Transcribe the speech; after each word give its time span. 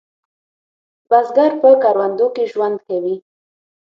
بزګر 1.09 1.51
په 1.61 1.69
کروندو 1.83 2.27
کې 2.35 2.43
ژوند 2.51 2.77
کوي 2.87 3.15